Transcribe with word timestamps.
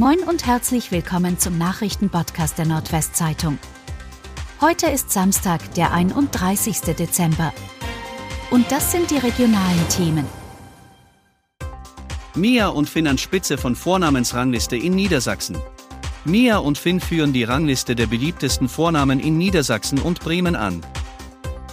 Moin 0.00 0.20
und 0.20 0.46
herzlich 0.46 0.92
willkommen 0.92 1.38
zum 1.38 1.58
Nachrichtenpodcast 1.58 2.56
der 2.56 2.64
Nordwestzeitung. 2.64 3.58
Heute 4.62 4.86
ist 4.86 5.10
Samstag, 5.10 5.74
der 5.74 5.92
31. 5.92 6.80
Dezember. 6.96 7.52
Und 8.50 8.72
das 8.72 8.92
sind 8.92 9.10
die 9.10 9.18
regionalen 9.18 9.88
Themen. 9.90 10.24
Mia 12.34 12.68
und 12.68 12.88
Finn 12.88 13.08
an 13.08 13.18
Spitze 13.18 13.58
von 13.58 13.76
Vornamensrangliste 13.76 14.74
in 14.74 14.94
Niedersachsen. 14.94 15.58
Mia 16.24 16.56
und 16.56 16.78
Finn 16.78 17.00
führen 17.00 17.34
die 17.34 17.44
Rangliste 17.44 17.94
der 17.94 18.06
beliebtesten 18.06 18.70
Vornamen 18.70 19.20
in 19.20 19.36
Niedersachsen 19.36 19.98
und 19.98 20.20
Bremen 20.20 20.56
an. 20.56 20.80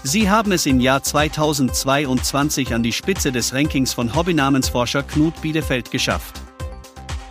Sie 0.04 0.30
haben 0.30 0.52
es 0.52 0.66
im 0.66 0.82
Jahr 0.82 1.02
2022 1.02 2.74
an 2.74 2.84
die 2.84 2.92
Spitze 2.92 3.32
des 3.32 3.54
Rankings 3.54 3.94
von 3.94 4.14
Hobbynamensforscher 4.14 5.04
Knut 5.04 5.42
Bielefeld 5.42 5.92
geschafft. 5.92 6.42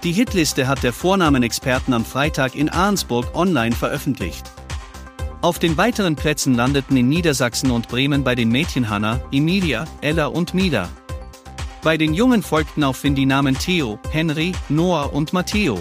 Die 0.02 0.12
Hitliste 0.12 0.68
hat 0.68 0.82
der 0.82 0.92
Vornamenexperten 0.92 1.94
am 1.94 2.04
Freitag 2.04 2.54
in 2.54 2.68
Arnsburg 2.68 3.34
online 3.34 3.74
veröffentlicht. 3.74 4.44
Auf 5.42 5.58
den 5.58 5.76
weiteren 5.76 6.16
Plätzen 6.16 6.54
landeten 6.54 6.96
in 6.96 7.08
Niedersachsen 7.08 7.70
und 7.70 7.88
Bremen 7.88 8.24
bei 8.24 8.34
den 8.34 8.50
Mädchen 8.50 8.88
Hanna, 8.88 9.20
Emilia, 9.32 9.84
Ella 10.00 10.26
und 10.26 10.54
Mila. 10.54 10.88
Bei 11.82 11.96
den 11.96 12.14
Jungen 12.14 12.42
folgten 12.42 12.82
auf 12.84 12.96
Finn 12.96 13.14
die 13.14 13.26
Namen 13.26 13.56
Theo, 13.56 13.98
Henry, 14.10 14.52
Noah 14.68 15.12
und 15.12 15.32
Matteo. 15.32 15.78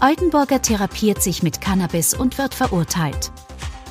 Oldenburger 0.00 0.60
therapiert 0.60 1.22
sich 1.22 1.42
mit 1.42 1.60
Cannabis 1.60 2.14
und 2.14 2.38
wird 2.38 2.54
verurteilt. 2.54 3.32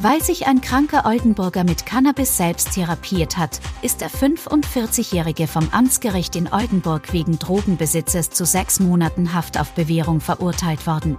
Weil 0.01 0.21
sich 0.21 0.45
ein 0.45 0.59
kranker 0.59 1.05
Oldenburger 1.05 1.63
mit 1.63 1.85
Cannabis 1.85 2.35
selbst 2.35 2.73
therapiert 2.73 3.37
hat, 3.37 3.61
ist 3.81 4.01
der 4.01 4.11
45-Jährige 4.11 5.47
vom 5.47 5.69
Amtsgericht 5.71 6.35
in 6.35 6.51
Oldenburg 6.51 7.13
wegen 7.13 7.39
Drogenbesitzes 7.39 8.29
zu 8.29 8.45
sechs 8.45 8.81
Monaten 8.81 9.33
Haft 9.33 9.57
auf 9.59 9.71
Bewährung 9.71 10.19
verurteilt 10.19 10.85
worden. 10.85 11.17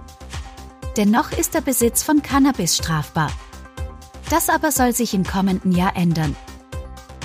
Dennoch 0.95 1.31
ist 1.31 1.55
der 1.55 1.61
Besitz 1.61 2.03
von 2.03 2.21
Cannabis 2.21 2.77
strafbar. 2.77 3.31
Das 4.29 4.49
aber 4.49 4.71
soll 4.71 4.93
sich 4.93 5.13
im 5.13 5.23
kommenden 5.23 5.71
Jahr 5.71 5.95
ändern. 5.95 6.35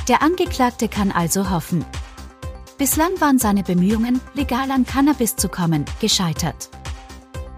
Der 0.08 0.22
Angeklagte 0.22 0.88
kann 0.88 1.12
also 1.12 1.50
hoffen. 1.50 1.84
Bislang 2.78 3.20
waren 3.20 3.38
seine 3.38 3.62
Bemühungen, 3.62 4.20
legal 4.34 4.70
an 4.70 4.86
Cannabis 4.86 5.36
zu 5.36 5.48
kommen, 5.48 5.84
gescheitert. 6.00 6.70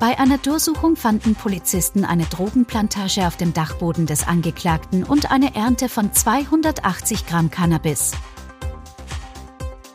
Bei 0.07 0.19
einer 0.19 0.37
Durchsuchung 0.37 0.97
fanden 0.97 1.35
Polizisten 1.35 2.05
eine 2.05 2.27
Drogenplantage 2.27 3.27
auf 3.27 3.39
dem 3.39 3.55
Dachboden 3.55 4.05
des 4.05 4.29
Angeklagten 4.29 5.03
und 5.03 5.31
eine 5.31 5.55
Ernte 5.57 5.89
von 5.89 6.13
280 6.13 7.25
Gramm 7.25 7.51
Cannabis. 7.51 8.13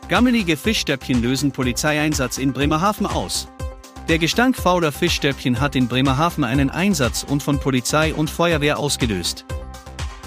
Gammelige 0.08 0.56
Fischstäbchen 0.56 1.22
lösen 1.22 1.52
Polizeieinsatz 1.52 2.38
in 2.38 2.52
Bremerhaven 2.52 3.06
aus. 3.06 3.46
Der 4.08 4.18
Gestank 4.18 4.56
fauler 4.56 4.90
Fischstäbchen 4.90 5.60
hat 5.60 5.76
in 5.76 5.86
Bremerhaven 5.86 6.42
einen 6.42 6.70
Einsatz 6.70 7.22
und 7.22 7.44
von 7.44 7.60
Polizei 7.60 8.12
und 8.12 8.30
Feuerwehr 8.30 8.80
ausgelöst. 8.80 9.44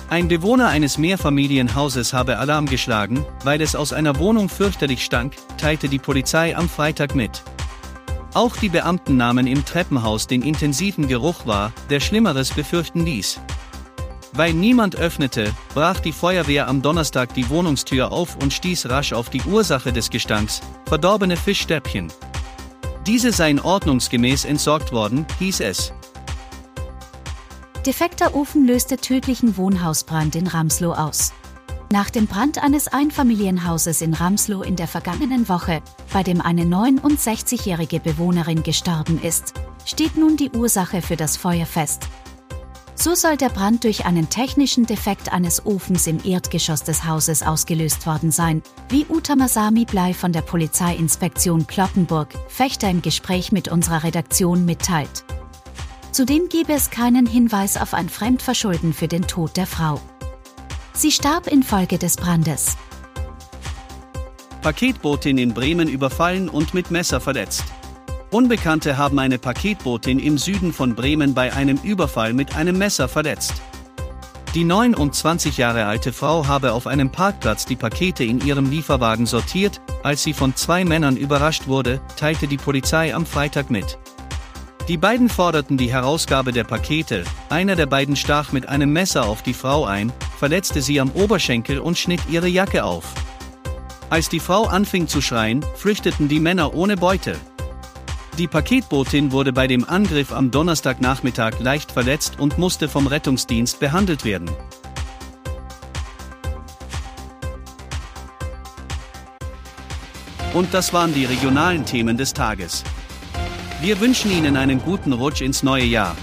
Ein 0.09 0.30
Bewohner 0.30 0.70
eines 0.70 0.98
Mehrfamilienhauses 0.98 2.14
habe 2.14 2.38
Alarm 2.38 2.67
geschlagen, 2.67 3.26
weil 3.44 3.59
es 3.59 3.76
aus 3.76 3.92
einer 3.92 4.17
Wohnung 4.17 4.48
fürchterlich 4.48 5.04
stank, 5.04 5.34
teilte 5.58 5.89
die 5.89 6.00
Polizei 6.00 6.56
am 6.56 6.70
Freitag 6.70 7.16
mit. 7.16 7.44
Auch 8.34 8.58
die 8.58 8.70
Beamten 8.70 9.16
nahmen 9.16 9.45
im 9.45 9.64
Treppenhaus 9.64 10.26
den 10.26 10.42
intensiven 10.42 11.08
Geruch 11.08 11.45
wahr, 11.45 11.72
der 11.92 12.00
Schlimmeres 12.00 12.52
befürchten 12.52 13.06
ließ. 13.06 13.39
Weil 14.31 14.53
niemand 14.53 14.95
öffnete, 14.95 15.53
brach 15.76 16.00
die 16.00 16.12
Feuerwehr 16.12 16.67
am 16.67 16.81
Donnerstag 16.81 17.36
die 17.36 17.48
Wohnungstür 17.50 18.11
auf 18.11 18.36
und 18.42 18.52
stieß 18.52 18.89
rasch 18.89 19.14
auf 19.14 19.30
die 19.30 19.44
Ursache 19.44 19.94
des 19.94 20.09
Gestanks, 20.09 20.61
verdorbene 20.86 21.38
Fischstäbchen. 21.38 22.11
Diese 23.06 23.31
seien 23.31 23.59
ordnungsgemäß 23.59 24.45
entsorgt 24.45 24.92
worden, 24.92 25.28
hieß 25.38 25.59
es. 25.59 25.94
Defekter 27.86 28.34
Ofen 28.34 28.66
löste 28.66 28.98
tödlichen 28.98 29.58
Wohnhausbrand 29.58 30.36
in 30.36 30.48
Ramslow 30.48 30.94
aus. 30.94 31.33
Nach 31.93 32.09
dem 32.09 32.26
Brand 32.26 32.58
eines 32.58 32.87
Einfamilienhauses 32.87 34.02
in 34.02 34.15
Ramslow 34.15 34.64
in 34.64 34.76
der 34.76 34.87
vergangenen 34.87 35.48
Woche, 35.48 35.83
bei 36.11 36.23
dem 36.23 36.42
eine 36.42 36.64
69-jährige 36.64 37.99
Bewohnerin 37.99 38.64
gestorben 38.64 39.21
ist, 39.21 39.54
steht 39.86 40.17
nun 40.17 40.36
die 40.36 40.49
Ursache 40.49 41.03
für 41.03 41.17
das 41.17 41.37
Feuer 41.37 41.67
fest. 41.67 42.08
So 42.95 43.14
soll 43.14 43.37
der 43.37 43.49
Brand 43.49 43.83
durch 43.83 44.08
einen 44.08 44.27
technischen 44.27 44.87
Defekt 44.87 45.32
eines 45.32 45.67
Ofens 45.67 46.08
im 46.08 46.20
Erdgeschoss 46.26 46.82
des 46.82 47.05
Hauses 47.05 47.43
ausgelöst 47.43 48.08
worden 48.08 48.32
sein, 48.32 48.64
wie 48.89 49.05
Uta 49.08 49.36
Masami 49.36 49.86
Blei 49.86 50.15
von 50.15 50.32
der 50.32 50.42
Polizeiinspektion 50.42 51.67
Kloppenburg, 51.67 52.30
Fechter 52.48 52.89
im 52.89 53.03
Gespräch 53.03 53.52
mit 53.52 53.67
unserer 53.67 54.03
Redaktion 54.03 54.65
mitteilt. 54.65 55.26
Zudem 56.11 56.49
gebe 56.49 56.73
es 56.73 56.89
keinen 56.89 57.27
Hinweis 57.27 57.77
auf 57.77 57.93
ein 57.93 58.09
Fremdverschulden 58.09 58.93
für 58.93 59.08
den 59.08 59.27
Tod 59.27 59.58
der 59.58 59.67
Frau. 59.67 60.02
Sie 60.95 61.11
starb 61.11 61.48
infolge 61.48 61.98
des 61.98 62.15
Brandes. 62.15 62.77
Paketbotin 64.61 65.37
in 65.37 65.54
Bremen 65.54 65.89
überfallen 65.89 66.48
und 66.49 66.73
mit 66.73 66.92
Messer 66.92 67.20
verletzt. 67.20 67.64
Unbekannte 68.30 68.98
haben 68.98 69.20
eine 69.20 69.39
Paketbotin 69.39 70.20
im 70.20 70.37
Süden 70.37 70.71
von 70.71 70.95
Bremen 70.95 71.33
bei 71.33 71.52
einem 71.52 71.80
Überfall 71.83 72.33
mit 72.33 72.55
einem 72.55 72.77
Messer 72.77 73.08
verletzt. 73.08 73.53
Die 74.53 74.64
29 74.64 75.58
Jahre 75.58 75.86
alte 75.86 76.14
Frau 76.14 76.48
habe 76.48 76.73
auf 76.73 76.86
einem 76.86 77.11
Parkplatz 77.11 77.65
die 77.65 77.76
Pakete 77.76 78.23
in 78.23 78.39
ihrem 78.45 78.70
Lieferwagen 78.70 79.26
sortiert, 79.26 79.82
als 80.03 80.21
sie 80.21 80.33
von 80.33 80.55
zwei 80.55 80.86
Männern 80.86 81.17
überrascht 81.17 81.67
wurde, 81.67 82.02
teilte 82.17 82.48
die 82.48 82.58
Polizei 82.58 83.15
am 83.15 83.26
Freitag 83.26 83.71
mit. 83.71 83.98
Die 84.89 84.98
beiden 84.98 85.30
forderten 85.30 85.77
die 85.77 85.94
Herausgabe 85.94 86.52
der 86.52 86.66
Pakete, 86.66 87.23
einer 87.49 87.77
der 87.77 87.86
beiden 87.86 88.17
stach 88.17 88.52
mit 88.52 88.67
einem 88.67 88.92
Messer 88.92 89.26
auf 89.26 89.42
die 89.42 89.54
Frau 89.54 89.86
ein, 89.86 90.11
verletzte 90.38 90.82
sie 90.82 90.99
am 90.99 91.10
Oberschenkel 91.11 91.80
und 91.80 91.98
schnitt 91.98 92.20
ihre 92.30 92.49
Jacke 92.49 92.83
auf. 92.83 93.05
Als 94.10 94.27
die 94.27 94.42
Frau 94.42 94.66
anfing 94.66 95.08
zu 95.08 95.21
schreien, 95.21 95.66
flüchteten 95.76 96.27
die 96.27 96.42
Männer 96.42 96.73
ohne 96.76 96.98
Beute. 96.98 97.38
Die 98.38 98.48
Paketbotin 98.48 99.32
wurde 99.32 99.54
bei 99.54 99.67
dem 99.67 99.88
Angriff 99.88 100.33
am 100.33 100.52
Donnerstagnachmittag 100.52 101.60
leicht 101.60 101.89
verletzt 101.89 102.38
und 102.38 102.58
musste 102.58 102.89
vom 102.89 103.08
Rettungsdienst 103.08 103.80
behandelt 103.80 104.26
werden. 104.26 104.50
Und 110.54 110.73
das 110.73 110.92
waren 110.92 111.14
die 111.14 111.23
regionalen 111.23 111.86
Themen 111.86 112.17
des 112.17 112.33
Tages. 112.33 112.83
Wir 113.83 113.99
wünschen 113.99 114.32
Ihnen 114.32 114.55
einen 114.55 114.82
guten 114.82 115.11
Rutsch 115.11 115.42
ins 115.42 115.61
neue 115.61 115.83
Jahr. 115.83 116.16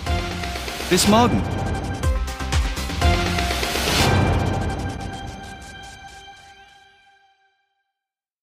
Bis 0.88 1.06
morgen! 1.09 1.59